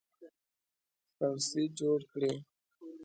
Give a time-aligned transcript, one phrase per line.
[1.11, 2.33] سپڼسي جوړ کړي